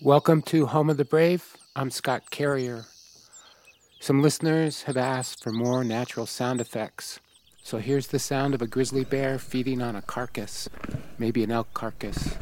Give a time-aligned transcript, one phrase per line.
[0.00, 1.56] Welcome to Home of the Brave.
[1.74, 2.84] I'm Scott Carrier.
[3.98, 7.18] Some listeners have asked for more natural sound effects.
[7.64, 10.68] So here's the sound of a grizzly bear feeding on a carcass,
[11.18, 12.34] maybe an elk carcass.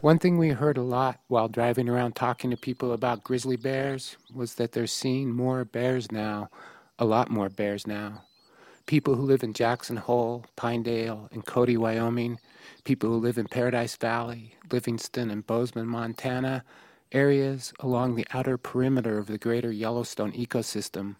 [0.00, 4.16] One thing we heard a lot while driving around talking to people about grizzly bears
[4.34, 6.50] was that they're seeing more bears now,
[6.98, 8.24] a lot more bears now.
[8.88, 12.40] People who live in Jackson Hole, Pinedale, and Cody, Wyoming,
[12.84, 16.64] people who live in Paradise Valley, Livingston, and Bozeman, Montana,
[17.12, 21.16] areas along the outer perimeter of the greater Yellowstone ecosystem.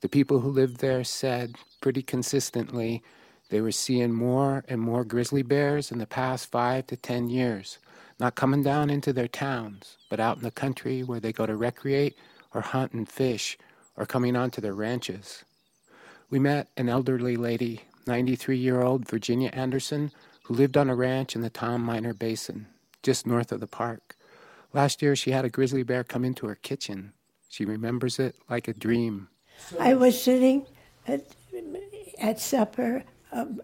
[0.00, 3.02] The people who lived there said pretty consistently
[3.50, 7.78] they were seeing more and more grizzly bears in the past five to ten years
[8.18, 11.54] not coming down into their towns, but out in the country where they go to
[11.56, 12.16] recreate
[12.54, 13.58] or hunt and fish
[13.96, 15.44] or coming onto their ranches.
[16.30, 20.10] We met an elderly lady, 93 year old Virginia Anderson,
[20.44, 22.66] who lived on a ranch in the Tom Miner Basin,
[23.02, 24.16] just north of the park.
[24.72, 27.12] Last year, she had a grizzly bear come into her kitchen.
[27.48, 29.28] She remembers it like a dream.
[29.78, 30.66] I was sitting
[31.06, 31.24] at,
[32.18, 33.60] at supper um,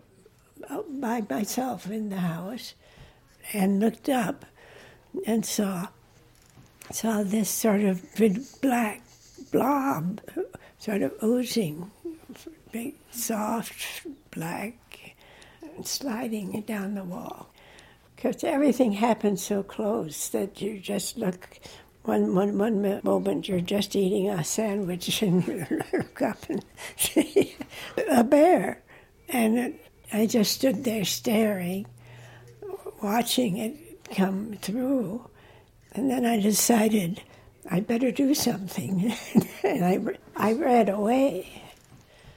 [0.89, 2.75] by myself in the house,
[3.53, 4.45] and looked up
[5.27, 5.89] and saw
[6.93, 9.03] saw this sort of big black
[9.53, 10.21] blob
[10.79, 11.91] sort of oozing,
[12.73, 15.17] big soft black,
[15.83, 17.51] sliding down the wall.
[18.17, 21.59] Because everything happens so close that you just look.
[22.03, 26.65] One, one, one moment you're just eating a sandwich and you look up and
[26.97, 27.57] see
[28.11, 28.83] a bear.
[29.29, 29.79] And
[30.13, 31.87] I just stood there staring
[33.03, 35.29] watching it come through.
[35.93, 37.23] And then I decided
[37.71, 39.15] I better do something.
[39.65, 40.01] and I,
[40.37, 41.60] I ran away.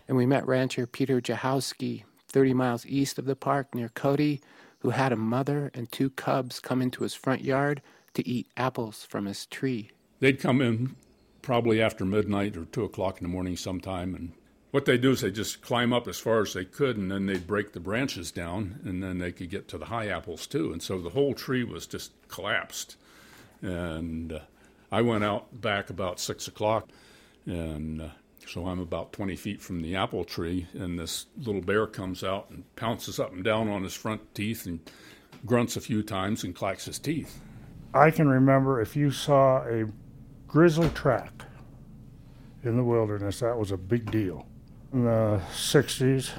[0.07, 4.41] And we met rancher Peter Jahowski, 30 miles east of the park near Cody,
[4.79, 7.81] who had a mother and two cubs come into his front yard
[8.13, 9.91] to eat apples from his tree.
[10.19, 10.95] They'd come in
[11.41, 14.33] probably after midnight or 2 o'clock in the morning sometime and
[14.73, 17.27] what they do is they just climb up as far as they could, and then
[17.27, 20.73] they'd break the branches down, and then they could get to the high apples too.
[20.73, 22.97] And so the whole tree was just collapsed.
[23.61, 24.39] And uh,
[24.91, 26.89] I went out back about six o'clock,
[27.45, 28.09] and uh,
[28.47, 32.49] so I'm about 20 feet from the apple tree, and this little bear comes out
[32.49, 34.79] and pounces up and down on his front teeth and
[35.45, 37.39] grunts a few times and clacks his teeth.
[37.93, 39.85] I can remember if you saw a
[40.47, 41.45] grizzly track
[42.63, 44.47] in the wilderness, that was a big deal
[44.93, 46.31] in the 60s,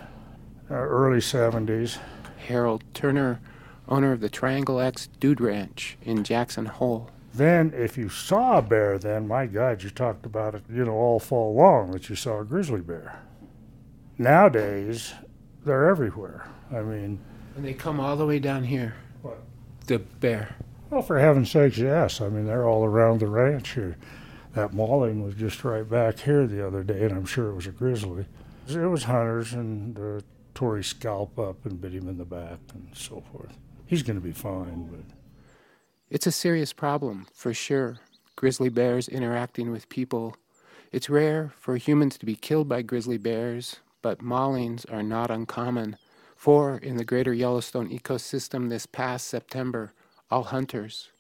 [0.71, 1.99] uh, early 70s.
[2.47, 3.41] Harold Turner,
[3.89, 7.11] owner of the Triangle X Dude Ranch in Jackson Hole.
[7.35, 10.93] Then, if you saw a bear, then my God, you talked about it, you know,
[10.93, 13.21] all fall long that you saw a grizzly bear.
[14.19, 15.15] Nowadays,
[15.65, 16.49] they're everywhere.
[16.73, 17.19] I mean,
[17.57, 18.95] and they come all the way down here.
[19.23, 19.39] What?
[19.87, 20.55] The bear.
[20.91, 22.21] Well, for heaven's sakes, yes.
[22.21, 23.97] I mean, they're all around the ranch here.
[24.53, 27.67] That mauling was just right back here the other day, and I'm sure it was
[27.67, 28.27] a grizzly.
[28.69, 30.21] It was hunters and uh,
[30.55, 33.59] tore his scalp up and bit him in the back and so forth.
[33.87, 35.17] He's going to be fine, but.
[36.11, 37.97] It's a serious problem, for sure.
[38.37, 40.37] Grizzly bears interacting with people.
[40.93, 45.97] It's rare for humans to be killed by grizzly bears, but maulings are not uncommon.
[46.37, 49.95] Four in the greater Yellowstone ecosystem this past September,
[50.31, 51.11] all hunters.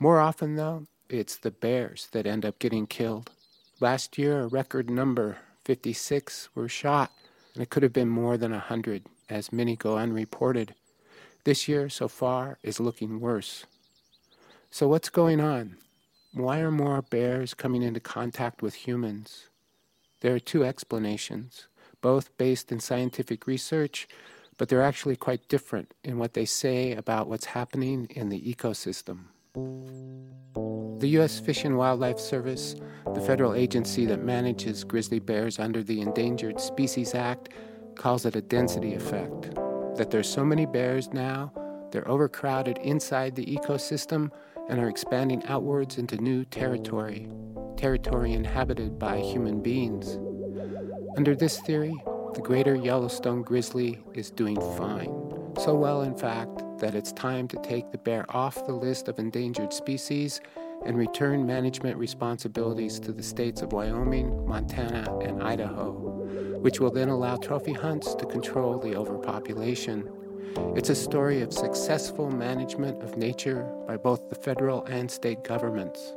[0.00, 3.30] More often, though, it's the bears that end up getting killed.
[3.78, 7.12] Last year, a record number 56 were shot,
[7.54, 10.74] and it could have been more than a 100, as many go unreported.
[11.44, 13.66] This year, so far, is looking worse.
[14.74, 15.76] So, what's going on?
[16.32, 19.48] Why are more bears coming into contact with humans?
[20.20, 21.68] There are two explanations,
[22.00, 24.08] both based in scientific research,
[24.58, 29.26] but they're actually quite different in what they say about what's happening in the ecosystem.
[30.98, 31.38] The U.S.
[31.38, 32.74] Fish and Wildlife Service,
[33.14, 37.50] the federal agency that manages grizzly bears under the Endangered Species Act,
[37.94, 39.54] calls it a density effect.
[39.98, 41.52] That there's so many bears now,
[41.92, 44.32] they're overcrowded inside the ecosystem
[44.68, 47.28] and are expanding outwards into new territory,
[47.76, 50.18] territory inhabited by human beings.
[51.16, 51.94] Under this theory,
[52.34, 55.12] the greater Yellowstone grizzly is doing fine.
[55.60, 59.18] So well, in fact, that it's time to take the bear off the list of
[59.18, 60.40] endangered species
[60.84, 65.92] and return management responsibilities to the states of Wyoming, Montana, and Idaho,
[66.60, 70.08] which will then allow trophy hunts to control the overpopulation.
[70.76, 76.14] It's a story of successful management of nature by both the federal and state governments.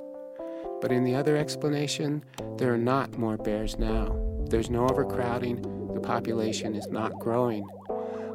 [0.81, 2.23] But in the other explanation,
[2.57, 4.15] there are not more bears now.
[4.49, 5.61] There's no overcrowding,
[5.93, 7.63] the population is not growing.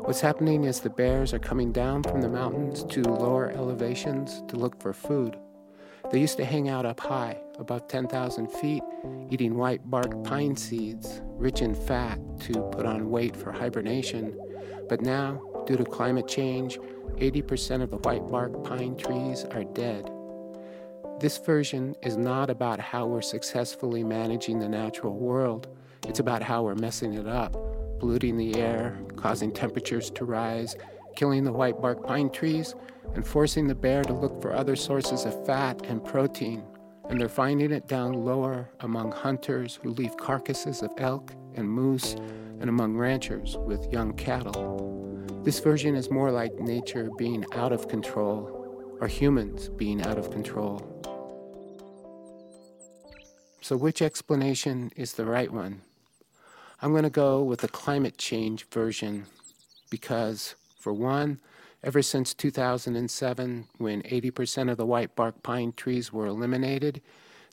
[0.05, 4.57] What's happening is the bears are coming down from the mountains to lower elevations to
[4.57, 5.37] look for food.
[6.11, 8.83] They used to hang out up high, about 10,000 feet,
[9.31, 14.37] eating white bark pine seeds, rich in fat to put on weight for hibernation.
[14.89, 16.79] But now, due to climate change,
[17.17, 20.11] 80% of the white bark pine trees are dead.
[21.21, 25.69] This version is not about how we're successfully managing the natural world.
[26.09, 27.53] It's about how we're messing it up,
[28.01, 30.75] polluting the air, causing temperatures to rise,
[31.15, 32.75] killing the white bark pine trees,
[33.15, 36.65] and forcing the bear to look for other sources of fat and protein.
[37.09, 42.17] And they're finding it down lower among hunters who leave carcasses of elk and moose,
[42.61, 44.92] and among ranchers with young cattle.
[45.45, 50.31] This version is more like nature being out of control, or humans being out of
[50.31, 50.89] control.
[53.61, 55.81] So, which explanation is the right one?
[56.81, 59.27] I'm going to go with the climate change version
[59.91, 61.41] because, for one,
[61.83, 67.03] ever since 2007, when 80% of the white bark pine trees were eliminated,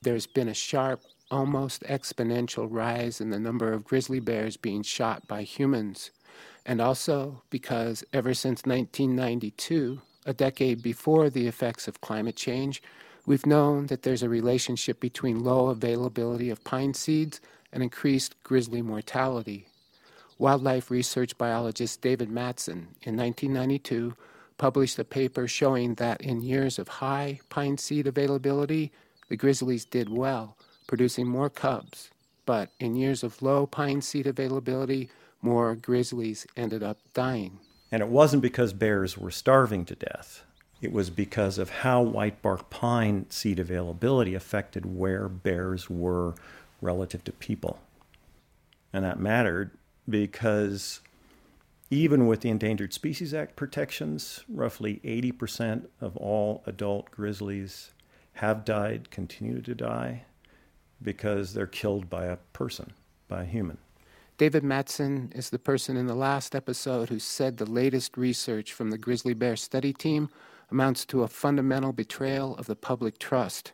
[0.04, 1.02] there's been a sharp,
[1.32, 6.12] almost exponential rise in the number of grizzly bears being shot by humans.
[6.66, 12.82] And also because ever since 1992, a decade before the effects of climate change,
[13.26, 17.42] we've known that there's a relationship between low availability of pine seeds
[17.72, 19.68] and increased grizzly mortality.
[20.38, 24.16] Wildlife research biologist David Mattson in 1992
[24.58, 28.92] published a paper showing that in years of high pine seed availability,
[29.30, 30.58] the grizzlies did well,
[30.88, 32.10] producing more cubs.
[32.46, 35.10] But in years of low pine seed availability,
[35.42, 37.60] more grizzlies ended up dying.
[37.92, 40.44] And it wasn't because bears were starving to death.
[40.82, 46.36] It was because of how white bark pine seed availability affected where bears were
[46.82, 47.80] relative to people.
[48.94, 49.72] And that mattered
[50.08, 51.02] because
[51.90, 57.92] even with the Endangered Species Act protections, roughly 80% of all adult grizzlies
[58.34, 60.24] have died, continue to die,
[61.02, 62.94] because they're killed by a person,
[63.28, 63.80] by a human.
[64.40, 68.90] David Mattson is the person in the last episode who said the latest research from
[68.90, 70.30] the grizzly bear study team
[70.72, 73.74] amounts to a fundamental betrayal of the public trust.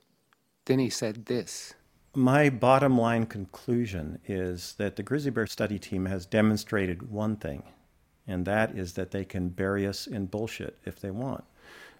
[0.66, 1.76] Then he said this.
[2.16, 7.62] My bottom line conclusion is that the grizzly bear study team has demonstrated one thing,
[8.26, 11.44] and that is that they can bury us in bullshit if they want.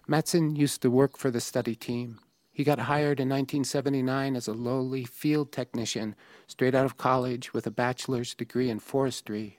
[0.08, 2.18] Mattson used to work for the study team.
[2.56, 6.14] He got hired in 1979 as a lowly field technician,
[6.46, 9.58] straight out of college with a bachelor's degree in forestry.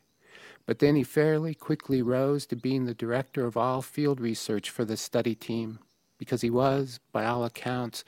[0.66, 4.84] But then he fairly quickly rose to being the director of all field research for
[4.84, 5.78] the study team,
[6.18, 8.04] because he was, by all accounts,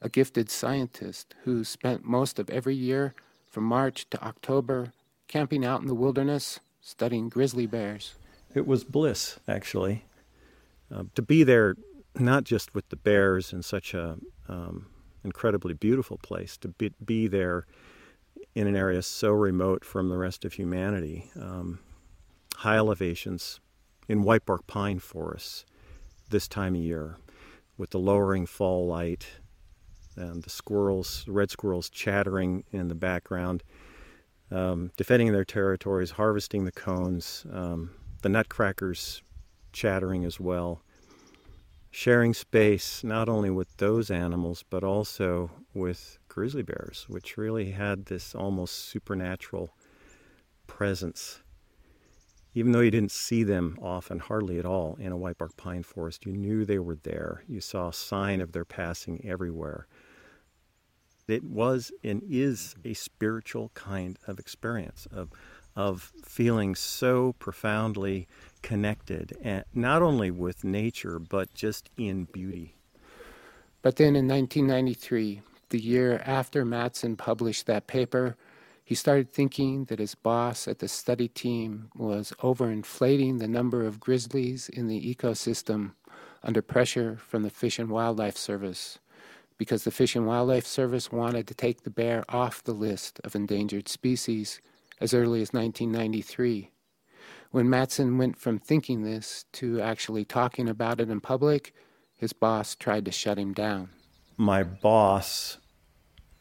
[0.00, 3.14] a gifted scientist who spent most of every year
[3.48, 4.92] from March to October
[5.26, 8.14] camping out in the wilderness studying grizzly bears.
[8.54, 10.04] It was bliss, actually,
[10.94, 11.74] uh, to be there
[12.14, 14.16] not just with the bears in such a
[14.48, 14.86] um,
[15.24, 17.66] incredibly beautiful place, to be, be, there
[18.54, 21.78] in an area so remote from the rest of humanity, um,
[22.56, 23.60] high elevations
[24.08, 25.64] in white bark pine forests
[26.30, 27.16] this time of year,
[27.76, 29.26] with the lowering fall light
[30.16, 33.62] and the squirrels, red squirrels chattering in the background,
[34.50, 37.90] um, defending their territories, harvesting the cones, um,
[38.22, 39.22] the nutcrackers
[39.72, 40.82] chattering as well,
[41.90, 48.06] sharing space not only with those animals but also with grizzly bears, which really had
[48.06, 49.70] this almost supernatural
[50.66, 51.40] presence.
[52.54, 55.82] Even though you didn't see them often, hardly at all, in a white bark pine
[55.82, 57.42] forest, you knew they were there.
[57.46, 59.86] You saw a sign of their passing everywhere.
[61.28, 65.30] It was and is a spiritual kind of experience of
[65.78, 68.26] of feeling so profoundly
[68.62, 72.74] connected, and not only with nature but just in beauty.
[73.80, 78.36] But then in 1993, the year after Mattson published that paper,
[78.84, 84.00] he started thinking that his boss at the study team was overinflating the number of
[84.00, 85.92] grizzlies in the ecosystem
[86.42, 88.98] under pressure from the Fish and Wildlife Service
[89.58, 93.36] because the Fish and Wildlife Service wanted to take the bear off the list of
[93.36, 94.60] endangered species
[95.00, 96.70] as early as 1993.
[97.50, 101.72] When Mattson went from thinking this to actually talking about it in public,
[102.14, 103.90] his boss tried to shut him down.
[104.36, 105.58] My boss,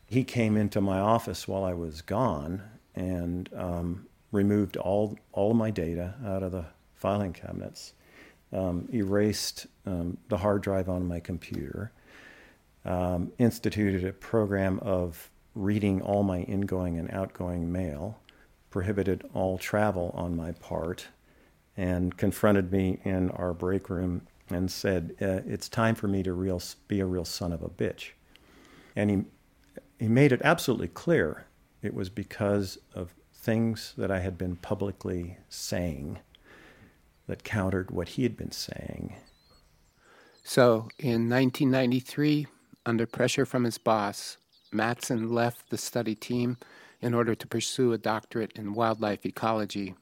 [0.06, 2.62] he came into my office while I was gone
[2.96, 7.94] and um, removed all, all of my data out of the filing cabinets,
[8.52, 11.92] um, erased um, the hard drive on my computer,
[12.86, 18.20] um, instituted a program of reading all my ingoing and outgoing mail,
[18.70, 21.08] prohibited all travel on my part
[21.76, 26.34] and confronted me in our break room and said, uh, It's time for me to
[26.34, 28.10] real, be a real son of a bitch.
[28.96, 29.24] And he,
[30.00, 31.46] he made it absolutely clear
[31.82, 36.20] it was because of things that I had been publicly saying
[37.28, 39.16] that countered what he had been saying.
[40.44, 42.48] So, in 1993,
[42.86, 44.38] under pressure from his boss,
[44.74, 46.58] Mattson left the study team
[47.02, 49.96] in order to pursue a doctorate in wildlife ecology.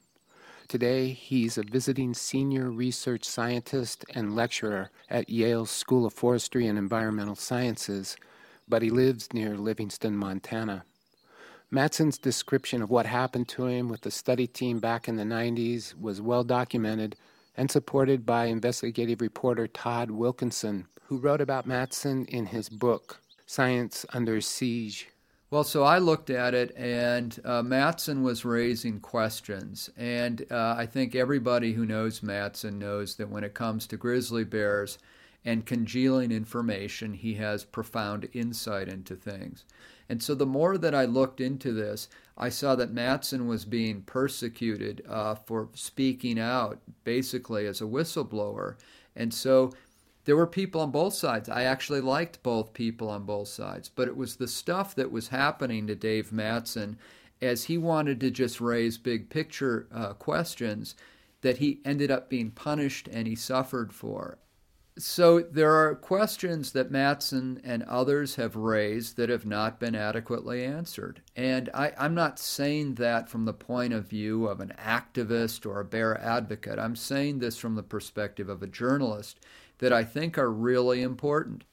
[0.67, 6.77] Today, he's a visiting senior research scientist and lecturer at Yale's School of Forestry and
[6.77, 8.17] Environmental Sciences,
[8.67, 10.83] but he lives near Livingston, Montana.
[11.71, 15.99] Mattson's description of what happened to him with the study team back in the 90s
[15.99, 17.15] was well documented
[17.57, 24.05] and supported by investigative reporter Todd Wilkinson, who wrote about Mattson in his book, Science
[24.13, 25.09] Under Siege.
[25.51, 29.91] Well, so I looked at it, and uh, Mattson was raising questions.
[29.95, 34.43] And uh, I think everybody who knows Mattson knows that when it comes to grizzly
[34.43, 34.97] bears
[35.45, 39.65] and congealing information, he has profound insight into things.
[40.09, 44.01] And so the more that I looked into this, I saw that Mattson was being
[44.01, 48.75] persecuted uh, for speaking out, basically as a whistleblower.
[49.15, 49.73] And so
[50.25, 51.47] there were people on both sides.
[51.47, 55.29] I actually liked both people on both sides, but it was the stuff that was
[55.29, 56.97] happening to Dave Mattson
[57.41, 60.95] as he wanted to just raise big picture uh, questions
[61.41, 64.39] that he ended up being punished and he suffered for.
[64.97, 70.63] So there are questions that Mattson and others have raised that have not been adequately
[70.63, 71.21] answered.
[71.35, 75.81] And I, am not saying that from the point of view of an activist or
[75.81, 76.79] a bear advocate.
[76.79, 79.41] I'm saying this from the perspective of a journalist
[79.79, 81.63] that I think are really important.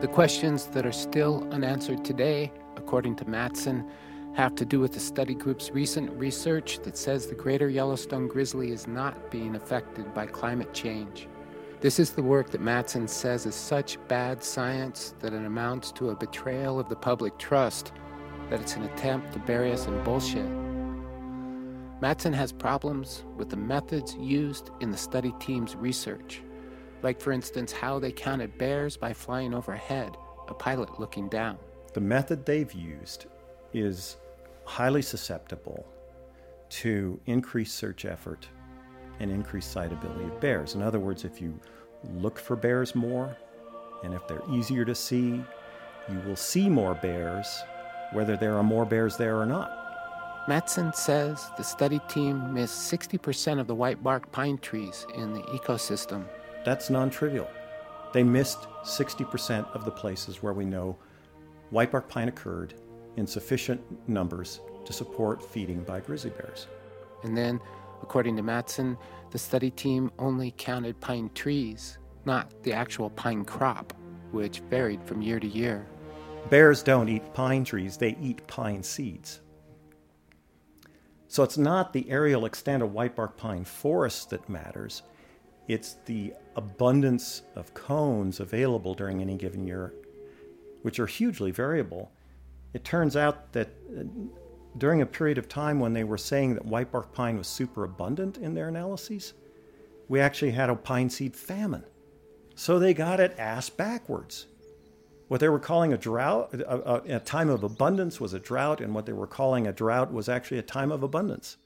[0.00, 3.88] The questions that are still unanswered today, according to Mattson,
[4.34, 8.70] have to do with the study group's recent research that says the greater Yellowstone grizzly
[8.72, 11.28] is not being affected by climate change.
[11.80, 16.10] This is the work that Mattson says is such bad science that it amounts to
[16.10, 17.92] a betrayal of the public trust,
[18.50, 20.73] that it's an attempt to bury us in bullshit.
[22.04, 26.42] Mattson has problems with the methods used in the study team's research,
[27.02, 30.14] like, for instance, how they counted bears by flying overhead,
[30.48, 31.56] a pilot looking down.
[31.94, 33.24] The method they've used
[33.72, 34.18] is
[34.66, 35.86] highly susceptible
[36.68, 38.48] to increased search effort
[39.18, 40.74] and increased sightability of bears.
[40.74, 41.58] In other words, if you
[42.16, 43.34] look for bears more
[44.02, 45.42] and if they're easier to see,
[46.10, 47.62] you will see more bears,
[48.12, 49.83] whether there are more bears there or not.
[50.46, 55.40] Mattson says the study team missed 60% of the white bark pine trees in the
[55.44, 56.26] ecosystem.
[56.66, 57.48] That's non trivial.
[58.12, 60.98] They missed 60% of the places where we know
[61.70, 62.74] white bark pine occurred
[63.16, 66.66] in sufficient numbers to support feeding by grizzly bears.
[67.22, 67.58] And then,
[68.02, 68.98] according to Mattson,
[69.30, 71.96] the study team only counted pine trees,
[72.26, 73.94] not the actual pine crop,
[74.30, 75.86] which varied from year to year.
[76.50, 79.40] Bears don't eat pine trees, they eat pine seeds.
[81.34, 85.02] So it's not the aerial extent of whitebark pine forests that matters,
[85.66, 89.94] it's the abundance of cones available during any given year,
[90.82, 92.12] which are hugely variable
[92.74, 94.02] it turns out that uh,
[94.76, 98.36] during a period of time when they were saying that whitebark pine was super abundant
[98.36, 99.32] in their analyses,
[100.08, 101.84] we actually had a pine seed famine.
[102.56, 104.48] So they got it ass backwards.
[105.28, 108.80] What they were calling a drought, a, a, a, time of abundance, was a drought,
[108.80, 111.56] and what they were calling a drought was actually a time of abundance.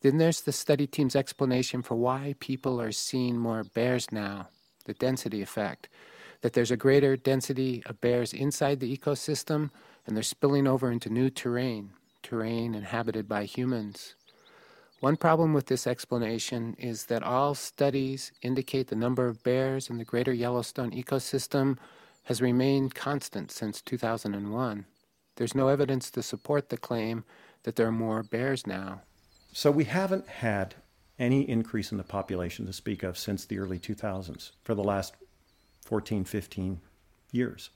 [0.00, 4.48] Then there's the study team's explanation for why people are seeing more bears now
[4.86, 5.88] the density effect.
[6.40, 9.70] That there's a greater density of bears inside the ecosystem
[10.06, 11.90] and they're spilling over into new terrain,
[12.22, 14.14] terrain inhabited by humans.
[15.00, 19.98] One problem with this explanation is that all studies indicate the number of bears in
[19.98, 21.76] the greater Yellowstone ecosystem
[22.24, 24.86] has remained constant since 2001.
[25.36, 27.24] There's no evidence to support the claim
[27.62, 29.02] that there are more bears now.
[29.52, 30.74] So we haven't had
[31.18, 35.14] any increase in the population to speak of since the early 2000s for the last
[35.84, 36.80] 14, 15
[37.32, 37.70] years.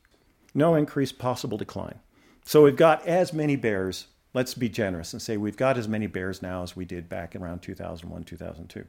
[0.54, 2.00] No increase, possible decline.
[2.44, 4.06] So we've got as many bears.
[4.32, 7.34] Let's be generous and say we've got as many bears now as we did back
[7.34, 8.84] around 2001, 2002.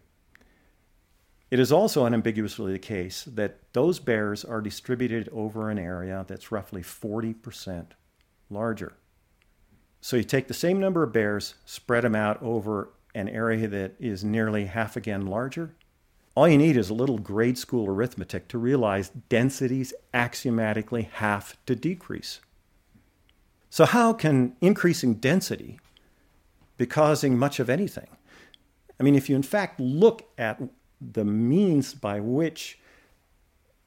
[1.55, 6.51] It is also unambiguously the case that those bears are distributed over an area that's
[6.51, 7.91] roughly 40%
[8.49, 8.97] larger.
[10.01, 13.93] So you take the same number of bears, spread them out over an area that
[14.01, 15.73] is nearly half again larger.
[16.35, 21.73] All you need is a little grade school arithmetic to realize densities axiomatically have to
[21.73, 22.41] decrease.
[23.69, 25.79] So, how can increasing density
[26.75, 28.09] be causing much of anything?
[28.99, 30.61] I mean, if you in fact look at
[31.13, 32.79] the means by which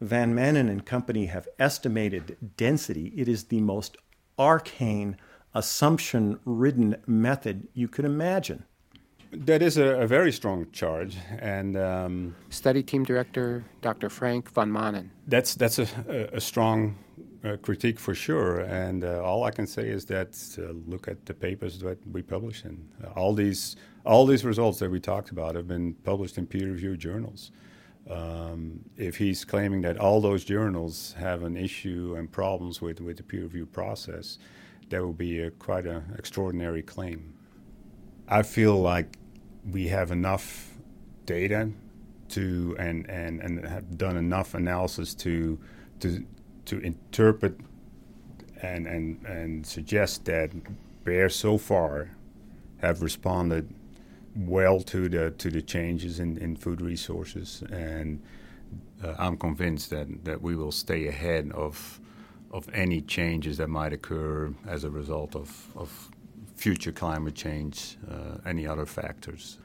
[0.01, 3.97] Van Manen and company have estimated density, it is the most
[4.39, 5.17] arcane,
[5.55, 8.65] assumption ridden method you could imagine.
[9.33, 14.09] That is a, a very strong charge, and um, study team director Dr.
[14.09, 15.11] Frank van Manen.
[15.27, 16.97] That's that's a, a strong
[17.45, 21.25] uh, critique for sure, and uh, all I can say is that uh, look at
[21.27, 25.55] the papers that we publish, and all these all these results that we talked about
[25.55, 27.51] have been published in peer-reviewed journals.
[28.11, 33.19] Um, if he's claiming that all those journals have an issue and problems with, with
[33.19, 34.39] the peer review process,
[34.89, 37.35] that would be a, quite an extraordinary claim.
[38.29, 39.19] I feel like
[39.71, 40.73] we have enough
[41.27, 41.71] data
[42.31, 45.59] to and, and, and have done enough analysis to
[46.01, 46.25] to
[46.69, 47.59] to interpret
[48.63, 50.51] and and, and suggest that
[51.05, 52.11] bears so far
[52.79, 53.73] have responded
[54.37, 58.23] well to the to the changes in, in food resources, and
[59.03, 62.01] uh, I'm convinced that, that we will stay ahead of
[62.51, 66.11] of any changes that might occur as a result of, of
[66.57, 69.59] future climate change, uh, any other factors.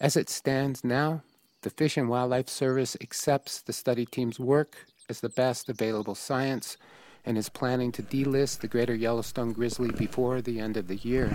[0.00, 1.22] As it stands now,
[1.60, 6.76] the Fish and Wildlife Service accepts the study team's work as the best available science
[7.24, 11.28] and is planning to delist the greater Yellowstone grizzly before the end of the year.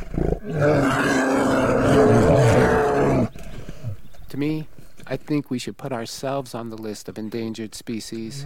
[4.27, 4.67] to me,
[5.07, 8.45] I think we should put ourselves on the list of endangered species.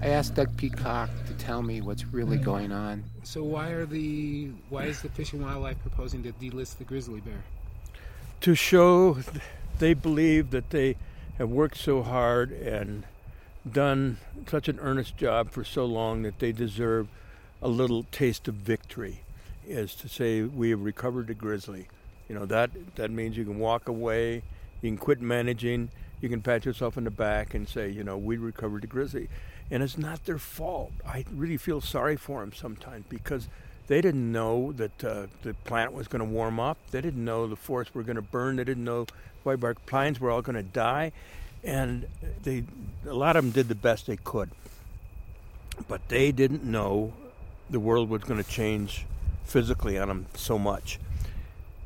[0.00, 3.04] I asked Doug Peacock to tell me what's really going on.
[3.22, 7.20] So why are the why is the Fish and Wildlife proposing to delist the grizzly
[7.20, 7.44] bear?
[8.40, 9.18] To show
[9.78, 10.96] they believe that they
[11.38, 13.04] have worked so hard and
[13.70, 17.08] done such an earnest job for so long that they deserve
[17.60, 19.22] a little taste of victory,
[19.66, 21.88] is to say we have recovered the grizzly.
[22.28, 24.42] You know that that means you can walk away,
[24.80, 25.90] you can quit managing,
[26.20, 29.28] you can pat yourself in the back and say, you know, we recovered the grizzly,
[29.70, 30.92] and it's not their fault.
[31.06, 33.48] I really feel sorry for them sometimes because
[33.86, 36.78] they didn't know that uh, the plant was going to warm up.
[36.90, 38.56] They didn't know the forests were going to burn.
[38.56, 39.06] They didn't know
[39.42, 41.12] white bark pines were all going to die
[41.64, 42.06] and
[42.42, 42.64] they
[43.06, 44.50] a lot of them did the best they could
[45.88, 47.12] but they didn't know
[47.70, 49.04] the world was going to change
[49.44, 51.00] physically on them so much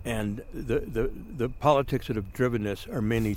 [0.07, 3.37] and the, the, the politics that have driven this are mainly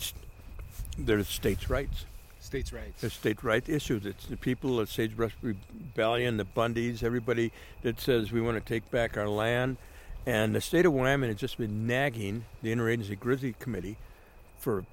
[0.99, 2.05] their states' rights.
[2.49, 3.01] States' rights.
[3.01, 4.07] The state right issues.
[4.07, 7.51] It's the people, of Sagebrush Rebellion, the Bundys, everybody
[7.83, 9.77] that says we want to take back our land.
[10.25, 13.97] And the state of Wyoming has just been nagging the Interagency Grizzly Committee
[14.57, 14.83] for a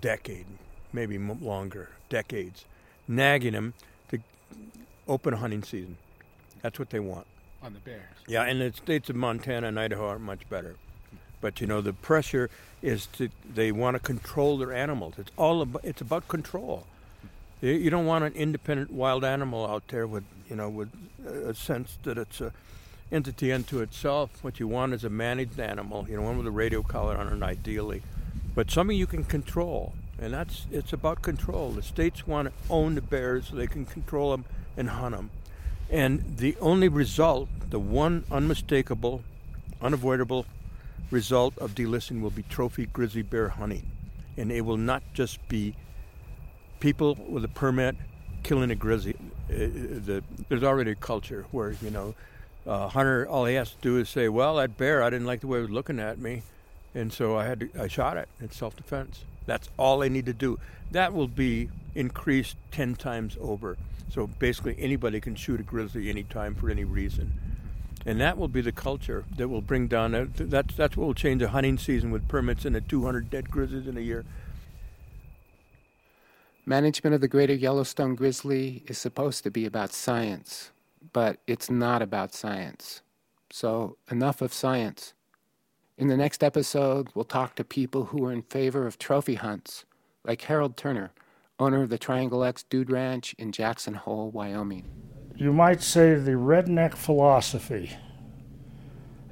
[0.00, 0.46] decade,
[0.92, 2.64] maybe longer, decades,
[3.08, 3.74] nagging them
[4.10, 4.20] to
[5.08, 5.96] open hunting season.
[6.62, 7.26] That's what they want.
[7.60, 8.02] On the bears.
[8.28, 10.76] Yeah, and the states of Montana and Idaho are much better.
[11.42, 12.48] But you know, the pressure
[12.80, 15.14] is to they want to control their animals.
[15.18, 16.86] It's all about it's about control.
[17.60, 20.88] You don't want an independent wild animal out there with you know with
[21.26, 22.52] a sense that it's a
[23.12, 24.42] entity unto itself.
[24.42, 26.06] What you want is a managed animal.
[26.08, 28.02] You know, one with a radio collar on it, ideally
[28.54, 29.94] but something you can control.
[30.18, 31.70] And that's it's about control.
[31.70, 34.44] The states want to own the bears so they can control them
[34.76, 35.30] and hunt them.
[35.90, 39.24] And the only result, the one unmistakable,
[39.80, 40.46] unavoidable
[41.10, 43.90] result of delisting will be trophy grizzly bear hunting.
[44.36, 45.74] And it will not just be
[46.80, 47.96] people with a permit
[48.42, 49.14] killing a grizzly.
[49.50, 52.14] Uh, uh, the, there's already a culture where, you know,
[52.66, 55.40] uh, hunter, all he has to do is say, well, that bear, I didn't like
[55.40, 56.42] the way it was looking at me
[56.94, 59.24] and so I had to, I shot it in self-defense.
[59.46, 60.58] That's all they need to do.
[60.90, 63.76] That will be increased ten times over.
[64.10, 67.32] So basically, anybody can shoot a grizzly anytime for any reason,
[68.04, 70.14] and that will be the culture that will bring down.
[70.14, 73.50] A, that's that's what will change a hunting season with permits and a 200 dead
[73.50, 74.24] grizzlies in a year.
[76.64, 80.70] Management of the greater Yellowstone grizzly is supposed to be about science,
[81.12, 83.02] but it's not about science.
[83.50, 85.12] So enough of science.
[85.98, 89.84] In the next episode, we'll talk to people who are in favor of trophy hunts,
[90.24, 91.12] like Harold Turner,
[91.58, 94.88] owner of the Triangle X Dude Ranch in Jackson Hole, Wyoming.
[95.36, 97.90] You might say the redneck philosophy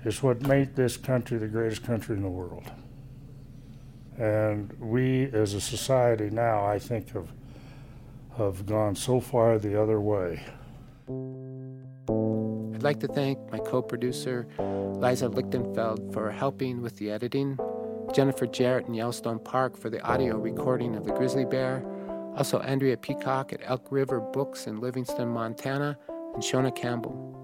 [0.05, 2.71] is what made this country the greatest country in the world.
[4.19, 7.29] And we as a society now, I think, have,
[8.37, 10.43] have gone so far the other way.
[12.75, 17.59] I'd like to thank my co producer, Liza Lichtenfeld, for helping with the editing,
[18.15, 21.85] Jennifer Jarrett in Yellowstone Park for the audio recording of the grizzly bear,
[22.37, 25.99] Also, Andrea Peacock at Elk River Books in Livingston, Montana,
[26.35, 27.37] and Shona Campbell.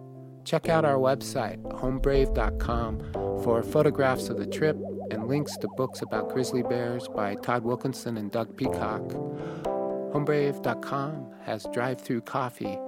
[0.44, 4.76] Check out our website, homebrave.com, for photographs of the trip
[5.10, 9.02] and links to books about grizzly bears by Todd Wilkinson and Doug Peacock.
[10.12, 12.78] Homebrave.com has drive through coffee,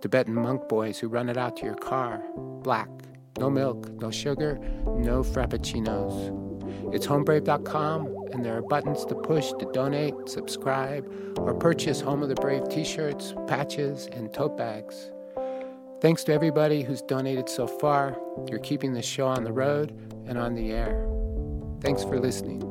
[0.00, 2.22] Tibetan monk boys who run it out to your car,
[2.62, 2.88] black,
[3.38, 6.94] no milk, no sugar, no frappuccinos.
[6.94, 12.28] It's homebrave.com, and there are buttons to push to donate, subscribe, or purchase Home of
[12.28, 15.10] the Brave t shirts, patches, and tote bags.
[16.00, 18.16] Thanks to everybody who's donated so far.
[18.48, 19.92] You're keeping the show on the road
[20.26, 21.08] and on the air.
[21.80, 22.67] Thanks for listening.